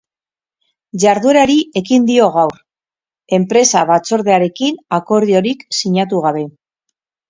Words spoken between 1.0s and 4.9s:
Jarduerari ekin dio gaur, enpresa batzordearekin